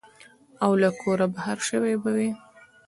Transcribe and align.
او 0.63 0.71
له 0.81 0.89
کوره 1.01 1.27
بهر 1.35 1.57
شوي 1.69 1.93
به 2.01 2.09
وي. 2.17 2.29